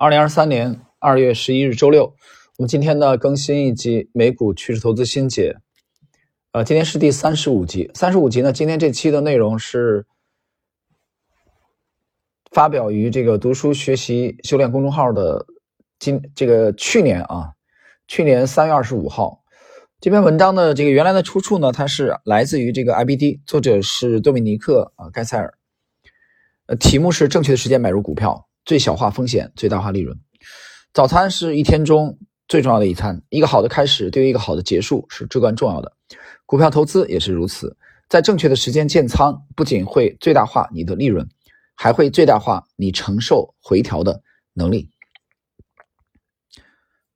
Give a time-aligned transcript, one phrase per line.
[0.00, 2.14] 二零二三年二月十一日周六，
[2.56, 5.56] 我们今天呢更新一集美股趋势投资新解。
[6.52, 7.90] 呃，今天是第三十五集。
[7.94, 10.06] 三十五集呢，今天这期的内容是
[12.52, 15.44] 发表于这个读书学习修炼公众号的
[15.98, 17.54] 今这个去年啊，
[18.06, 19.42] 去年三月二十五号
[20.00, 25.58] 这篇文章的这个原来的出处呢，它是来自于这个 IBD，作者是多米尼克啊盖塞尔。
[26.66, 28.47] 呃，题目是正确的时间买入股票。
[28.68, 30.14] 最小化风险，最大化利润。
[30.92, 32.18] 早餐是一天中
[32.48, 35.90] 最重要的一餐，一个好的开始对于一个好的结束是至关重要的。
[36.44, 37.74] 股票投资也是如此，
[38.10, 41.26] 在正确的时间建仓，不仅会最大化你的利润，
[41.74, 44.22] 还会最大化你承受回调的
[44.52, 44.90] 能力。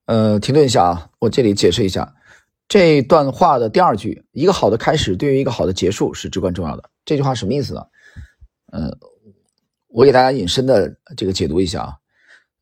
[0.07, 2.15] 呃，停顿一下啊，我这里解释一下
[2.67, 6.89] 这段话的第二句：一个好的开始对于一个好的结束是至关重要的。
[7.05, 7.85] 这句话什么意思呢？
[8.73, 8.99] 呃。
[9.93, 11.95] 我给大家引申的这个解读一下啊，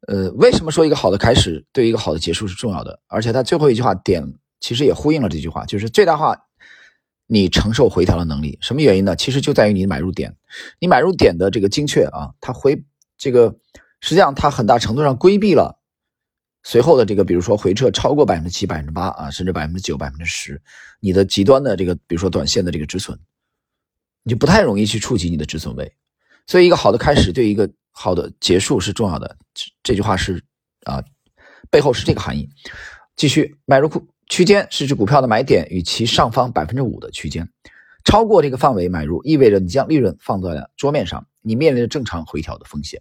[0.08, 2.98] 呃，为什么说一个好的开始对一个好的结束是重要的？
[3.06, 4.22] 而且它最后一句话点
[4.58, 6.36] 其实也呼应了这句话，就是最大化
[7.26, 8.58] 你承受回调的能力。
[8.60, 9.14] 什么原因呢？
[9.14, 10.34] 其实就在于你买入点，
[10.80, 12.82] 你买入点的这个精确啊，它回
[13.16, 13.56] 这个
[14.00, 15.80] 实际上它很大程度上规避了
[16.64, 20.60] 随后的这个，比如说回撤超过百分之七、百分之八啊，甚至百分之九、百分之十，
[20.98, 23.16] 你的极端的这个，比如说短线的这个止损，
[24.24, 25.92] 你就不太容易去触及你的止损位。
[26.46, 29.36] 所以，一个好的开始对一个好的结束是重要的。
[29.82, 30.42] 这句话是
[30.84, 31.02] 啊，
[31.70, 32.48] 背后是这个含义。
[33.16, 37.48] 继续，买入库区间是指股票的买点与其上方百分之五的区间，
[38.04, 43.00] 超过这个范围买入，意味着你将利润放在了桌面上，你面临着正常回调的风险。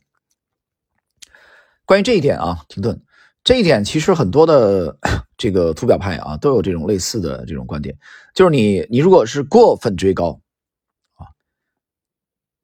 [1.86, 3.02] 关于这一点啊，停顿。
[3.44, 4.98] 这一点其实很多的
[5.38, 7.98] 这个图表派啊都有这种类似的这种观点，
[8.36, 10.40] 就是你你如果是过分追高。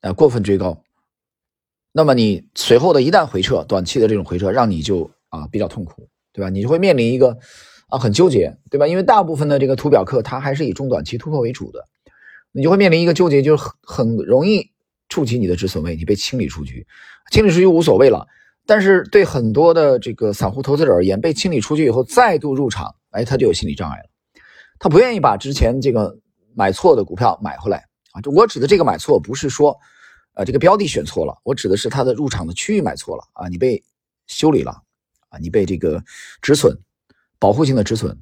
[0.06, 0.84] 呃，过分追高，
[1.92, 6.50] 那么你随后的一旦回撤，短期的这种回撤，让你就啊比较痛苦，对吧？
[6.52, 7.36] 你就会面临一个
[7.88, 8.86] 啊很纠结，对吧？
[8.86, 11.88] 因为大部分的这个图表课，它还是以中短期突破为主的，
[12.52, 14.70] 你就会面临一个纠结，就是很很容易
[15.10, 16.86] 触及你的止损位，你被清理出局，
[17.32, 18.28] 清理出局无所谓了。
[18.68, 24.06] 但是对很多的这个散户投资者而言，被清理出去以后再度入场，哎，他就有心理障碍了，
[24.78, 26.16] 他不愿意把之前这个
[26.54, 28.22] 买错的股票买回来啊。
[28.22, 29.76] 就我指的这个买错，不是说。
[30.36, 33.82] 啊，这个标的选错了，我指的是它的入场的区域买错了啊，你被
[34.28, 34.84] 修理了
[35.30, 36.04] 啊，你被这个
[36.42, 36.78] 止损，
[37.40, 38.22] 保护性的止损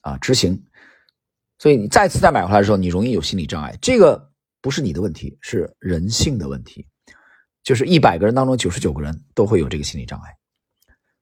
[0.00, 0.60] 啊执行，
[1.58, 6.84] 所以你再次再买回来的时候，你容易有心理障碍，这个不是你的问题，是人性的问题，
[7.62, 10.36] 就是一百个人当中九十九个人都会有这个心理障碍，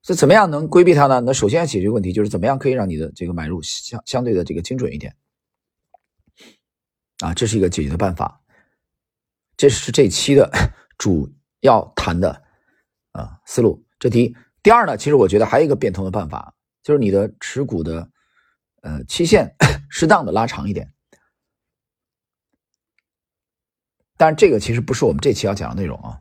[0.01, 1.21] 所以怎么样能规避它呢？
[1.21, 5.15] 那首先要解决问题就是怎么样可以让你的这个买入相相对的这个精准一点
[7.19, 8.41] 啊，这是一个解决的办法。
[9.61, 10.51] 这是这期的
[10.97, 12.43] 主要谈的
[13.13, 13.85] 啊思路。
[13.99, 18.09] 这第一，第二呢，其实我觉得还有一个变通的办法，就是你的持股的
[18.81, 19.55] 呃期限
[19.91, 20.91] 适当的拉长一点。
[24.17, 26.19] 但是这个其实不是我们这期要讲的内容啊。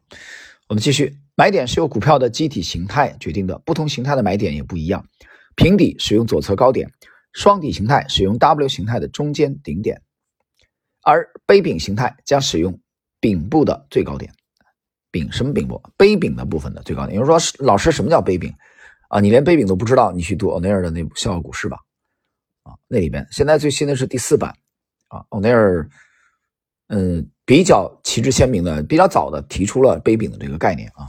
[0.67, 5.07] 我们继续，买点是由股票的机体形态决定的，不同形态的买点也不一样。
[5.55, 6.91] 平底使用左侧高点，
[7.31, 10.01] 双底形态使用 W 形态的中间顶点，
[11.03, 12.77] 而杯柄形态将使用。
[13.19, 14.31] 柄部的最高点，
[15.11, 15.81] 柄什么柄部？
[15.97, 17.15] 杯柄的部分的最高点。
[17.15, 18.53] 有人说老师什么叫杯柄
[19.09, 19.19] 啊？
[19.19, 21.77] 你连杯柄都不知道，你去读欧内尔的那部《笑傲股市》吧。
[22.63, 24.53] 啊，那里边现在最新的是第四版
[25.07, 25.25] 啊。
[25.29, 25.89] 欧内尔
[26.87, 31.07] 嗯比较旗帜鲜明的、比较早的提出了杯柄的这个概念啊。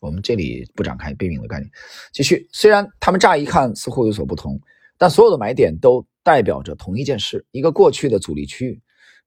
[0.00, 1.70] 我们这里不展开杯柄的概念。
[2.12, 4.60] 继续，虽然他们乍一看似乎有所不同，
[4.98, 8.80] 但所有的买点都代表着同一件事：一个过去的阻力区域。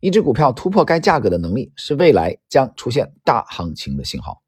[0.06, 4.44] 一只股票突破该价格的能力，是未来将出现大行情的信号。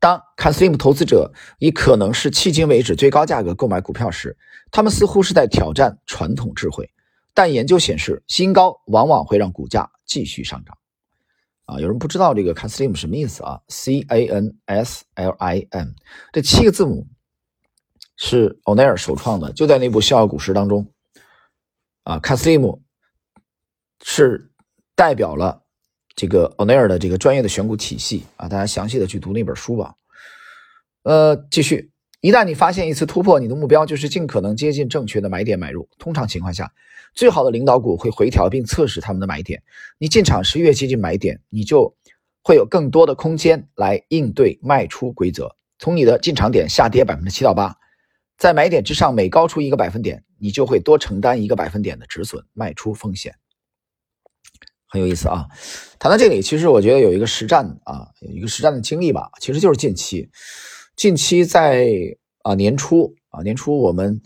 [0.00, 4.34] 当看 Slim 投资者以可能是迄今为止最高价格购买股票时，
[4.70, 6.90] 他们似乎是在挑战传统智慧。
[7.34, 10.78] 但研究显示，新高往往会让股价继续上涨。
[11.66, 15.88] 啊，有人不知道这个看 Slim 什么意思啊？C A N S L I M
[16.32, 17.06] 这七个字母
[18.16, 20.90] 是欧奈尔首创的，就在那部《笑傲股市》当中。
[22.04, 22.80] 啊，看 Slim。
[24.02, 24.50] 是
[24.94, 25.62] 代表了
[26.14, 29.94] 这个欧奈尔的这个专业的选股体系啊，大家详细的去读那本书吧。
[31.02, 31.90] 呃，继续，
[32.20, 35.88] 一旦你发现一次突破，你的目标就是尽可能接近正确的买点买入。
[35.98, 36.72] 通常情况下，
[37.14, 39.62] 最好的领导股会回调并测试他们的买点。
[39.98, 41.94] 你进场时越接近买点，你就
[42.42, 45.54] 会有更多的空间来应对卖出规则。
[45.78, 47.76] 从你的进场点下跌百分之七到八，
[48.38, 53.34] 在买点之上每高出一个百分点，你就会多承担一个百分点的止损卖出风险。
[54.96, 55.46] 很有意思啊！
[55.98, 59.30] 谈到这里，其实我觉得有一个实战啊，有一个实战的经历吧。
[59.40, 60.30] 其实就是近期，
[60.96, 61.86] 近期在
[62.42, 64.22] 啊年初啊年初我们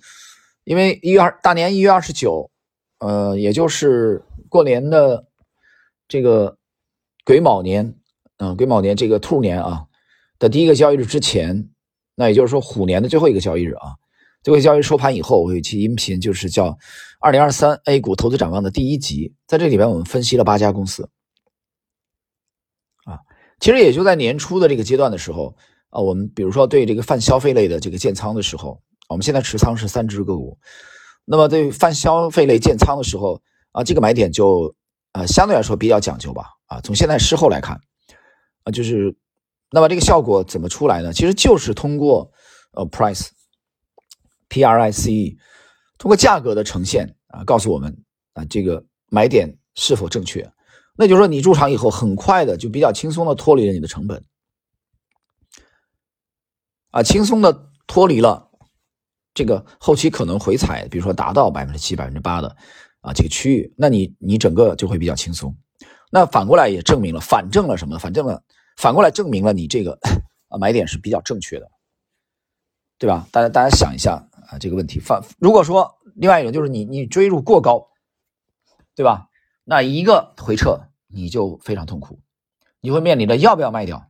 [0.62, 2.52] 因为一月二大年一月二十九，
[3.00, 5.26] 呃，也就是过年的
[6.06, 6.56] 这个
[7.24, 7.96] 癸卯年，
[8.38, 9.86] 嗯，癸卯年这个兔年啊
[10.38, 11.68] 的第一个交易日之前，
[12.14, 13.96] 那也就是说虎年的最后一个交易日啊，
[14.42, 16.68] 这个交易收盘以后，我有一期音频就是叫
[17.20, 21.10] 《二零二三 A 股投资展望》的第一集，在这里边我们分析了八家公司。
[23.04, 23.18] 啊
[23.60, 25.54] 其实也就在年初的这个阶段的时候
[25.90, 30.56] 啊，我们比如说对这个泛消费类的这个建仓的时候，我们现在持仓是三只个股，
[31.26, 33.42] 那么对泛消费类建仓的时候
[33.72, 34.74] 啊，这个买点就
[35.12, 37.78] 啊相对来说比较讲究吧啊，从现在事后来看
[38.64, 39.14] 啊，就是
[39.70, 41.12] 那么这个效果怎么出来呢？
[41.12, 42.32] 其实就是通过
[42.72, 43.28] 呃 price
[44.50, 45.38] p r i c e
[45.96, 47.96] 通过价格的呈现啊，告诉我们
[48.34, 50.52] 啊这个买点是否正确。
[50.96, 54.22] 那就是说，你入场以后，很快的就比较轻松的脱离了你的成本，
[56.90, 58.50] 啊，轻松的脱离了
[59.32, 62.54] 这个后期可能回踩，比如说达到百分之七、百分之八的
[63.00, 65.56] 啊这个区域，那你你整个就会比较轻松。
[66.10, 67.98] 那反过来也证明了，反证了什么？
[67.98, 68.42] 反证了，
[68.76, 69.98] 反过来证明了你这个
[70.48, 71.70] 啊买点是比较正确的，
[72.98, 73.26] 对吧？
[73.30, 75.00] 大家大家想一下啊这个问题。
[75.00, 77.88] 反如果说另外一种就是你你追入过高，
[78.94, 79.28] 对吧？
[79.64, 80.86] 那一个回撤。
[81.12, 82.20] 你就非常痛苦，
[82.80, 84.06] 你会面临着要不要卖掉，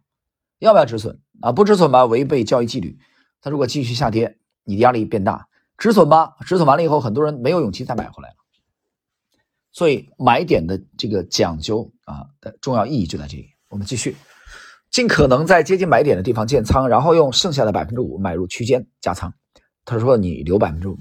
[0.58, 1.50] 要不要止损啊？
[1.50, 2.98] 不止损吧，违背交易纪律。
[3.40, 5.46] 它如果继续下跌，你的压力变大；
[5.78, 8.34] 止损吧，止损完了以后，很多人没有勇气再买回来了。
[9.72, 13.48] 所以买点的这个讲究啊的重要意义就在这里。
[13.70, 14.14] 我们继续，
[14.90, 19.32] 尽可能在接近买点的地方建仓，然后用剩下的百分之五买入区间加仓。
[19.90, 20.98] 他说你留百分之五，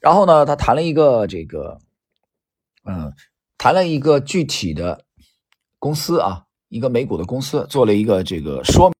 [0.00, 1.78] 然后呢，他谈了一个这个，
[2.84, 3.12] 嗯。
[3.58, 5.04] 谈了一个具体的
[5.78, 8.94] 公司啊，一个美股的公司做了一个这个说明。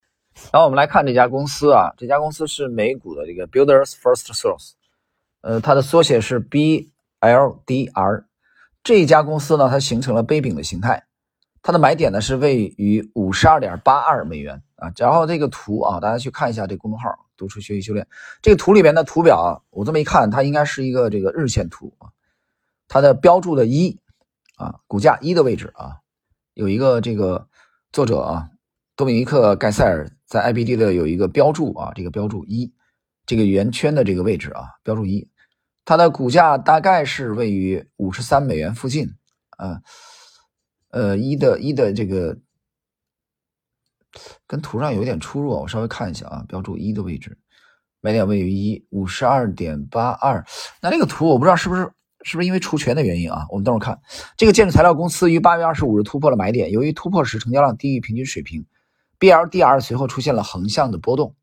[0.53, 4.71] 然后我们来看这家公司啊，这家公司是美股的这个 Builders First Source，
[5.41, 8.23] 呃，它的缩写是 BLDR。
[8.85, 11.03] 这家公司呢，它形成了杯柄的形态，
[11.61, 14.93] 它的买点呢是位于五十二点八二美元啊。
[14.95, 18.07] 然后这个图啊，大家去看一下这公众号“读书学习修炼”
[18.41, 22.09] 这个图里面的图表，我这么一看，它应该是一个这个日线图啊，
[22.87, 23.99] 它的标注的一。
[24.55, 25.97] 啊，股价一的位置啊，
[26.53, 27.49] 有一个这个
[27.91, 28.49] 作者啊，
[28.95, 32.71] 多米尼克·盖塞尔在 IBD 的有一个标注啊，这个标注一，
[33.25, 35.27] 这个圆圈的这个位置啊，标注一，
[35.83, 39.09] 它的股价大概是位于五十三美元附近
[39.57, 39.81] 啊，
[40.91, 42.37] 呃，一的一的这个
[44.47, 47.37] 跟图上有点出入，我稍微看一下啊，标注一的位置，
[48.01, 50.45] 买点位于一五十二点八二，
[50.81, 51.91] 那这个图我不知道是不是。
[52.25, 53.45] 是不是因为除权的原因啊？
[53.49, 53.99] 我们等会儿看，
[54.37, 58.65] 这个建筑材料公司于八月二十五日突破了买点，由于突破时成交量低于平均水平
[59.19, 61.35] ，BLDR 随后出现了横向的波动，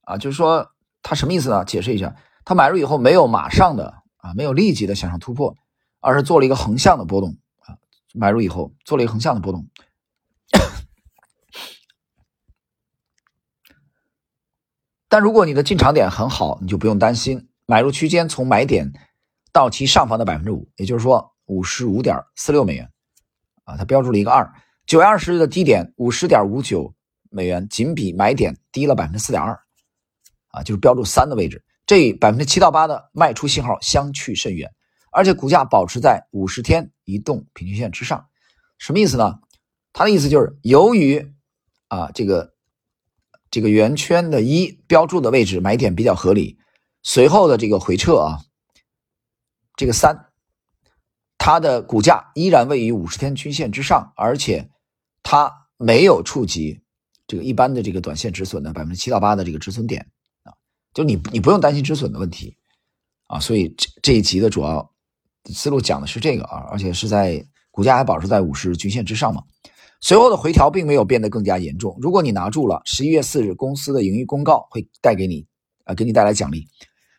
[0.00, 0.70] 啊，就是说
[1.02, 1.62] 它什么意思呢？
[1.66, 2.16] 解释一下，
[2.46, 5.54] 它买入以后没有马上的啊，没有立即的向上突破，
[6.00, 7.36] 而是做了一个横向的波动
[7.66, 7.76] 啊，
[8.14, 9.68] 买入以后做了一个横向的波动，
[15.08, 18.92] 但如果你的进场点很好，你就不用担心，买入区间从买点。
[19.52, 22.90] 到其上方的百分之五，也就是说五十五点四六美元，
[23.64, 24.52] 啊，它标注了一个二。
[24.84, 26.94] 九月二十日的低点五十点五九
[27.30, 29.58] 美元，仅比买点低了百分之四点二，
[30.48, 31.64] 啊，就是标注三的位置。
[31.86, 34.70] 这百分之七到八的卖出信号相去甚远，
[35.10, 38.26] 而且股价保持在五十天移动平均线之上，
[38.76, 39.38] 什么意思呢？
[39.94, 41.32] 它的意思就是，由于
[41.88, 42.52] 啊这个
[43.50, 46.58] 这个圆圈的一标注的位置买点比较合理，
[47.02, 48.40] 随后的这个回撤啊。
[49.76, 50.32] 这个三，
[51.36, 54.70] 它的股价依然位于五十天均线之上，而且
[55.22, 56.80] 它没有触及
[57.26, 60.10] 这个一般的这个短线止损的百分之七到八的这个止损点
[60.44, 60.54] 啊，
[60.94, 62.56] 就你你不用担心止损的问题
[63.26, 64.90] 啊，所以这这一集的主要
[65.52, 69.42] 思路讲的是这个啊，而且是在股价还保持在五十均线之上嘛，
[70.00, 71.96] 随后的回调并没有变得更加严重。
[72.00, 75.46] 如果你拿住了十一月四日公司的盈余公告，会带给你
[75.84, 76.68] 啊，给你带来奖励。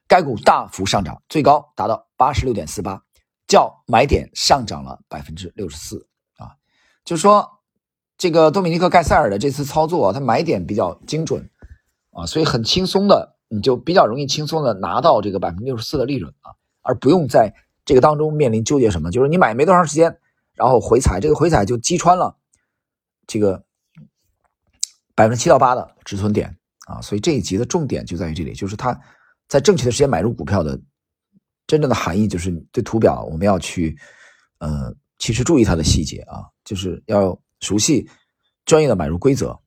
[0.07, 3.03] 该股大幅上涨，最高达到八十六点四八，
[3.45, 6.07] 较买点上涨了百分之六十四
[6.37, 6.51] 啊。
[7.03, 7.45] 就是说，
[8.17, 11.49] 这个多米尼克·盖塞尔的这次操作，他买点比较精准
[12.11, 17.53] 啊，所以很轻松的，你就比较容易轻松的拿到这个百分之六十四的利润啊，而不用在
[17.83, 19.11] 这个当中面临纠结什么。
[19.11, 20.17] 就是你买没多长时间，
[20.53, 22.36] 然后回踩，这个回踩就击穿了
[23.27, 23.63] 这个
[25.13, 26.57] 百分之七到八的止损点
[26.87, 26.99] 啊。
[27.01, 28.99] 所以这一集的重点就在于这里，就是它。
[29.49, 30.77] 在正确的时间买入股票的
[31.67, 33.97] 真正的含义，就是对图表我们要去，
[34.57, 38.09] 呃，其实注意它的细节啊，就是要熟悉
[38.65, 39.57] 专业的买入规则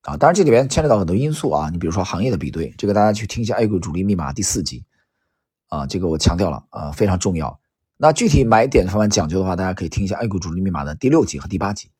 [0.00, 0.16] 啊。
[0.16, 4.86] 当然这里边牵扯到很多因素啊，你比如说行业的比对，这个大家去听一下《A 股主力密码》第四集
[5.68, 7.60] 啊，这个我强调了啊，非常重要。
[7.98, 11.90] 那具体买点方面讲究的话，大家可以听一下《A 股主力密码》的第六集和第八集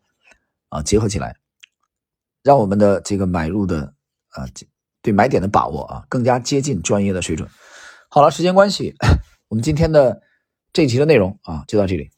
[0.71, 1.37] 啊，结合起来，
[2.43, 3.95] 让我们的这个买入的
[4.31, 4.47] 啊，
[5.03, 7.49] 对买点的把握啊，更加接近专业的水准。
[8.09, 8.95] 好了，时间关系，
[9.49, 10.23] 我们今天的
[10.73, 12.11] 这一期的内容啊，就到这里。